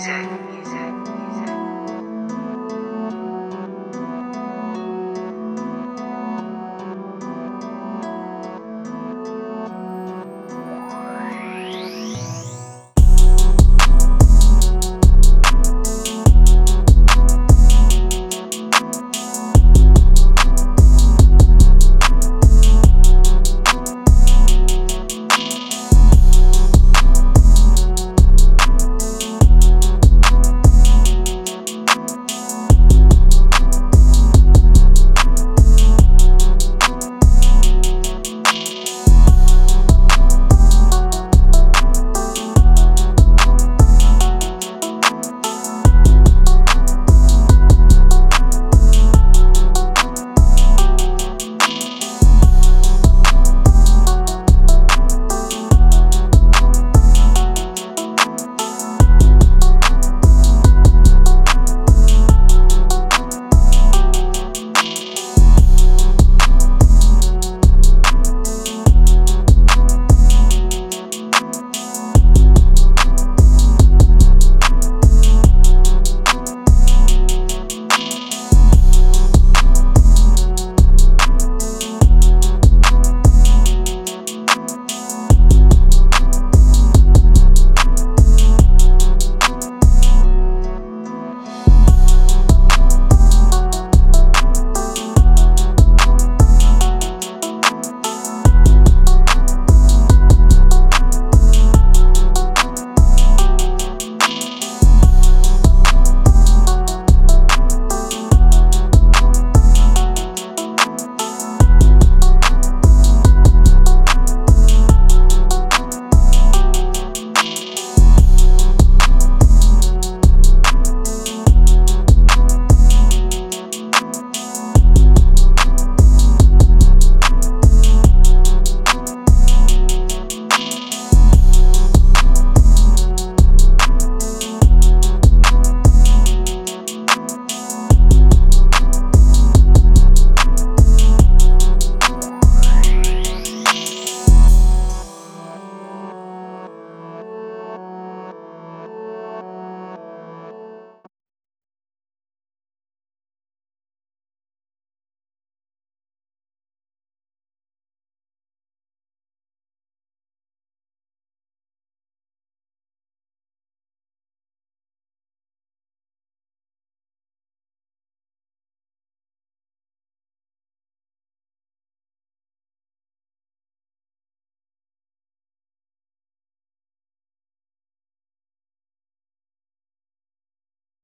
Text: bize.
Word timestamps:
bize. 0.00 0.49